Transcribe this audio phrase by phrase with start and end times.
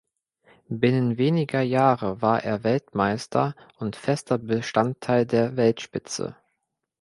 [0.67, 6.35] Binnen weniger Jahre war er Weltmeister und fester Bestandteil der Weltspitze.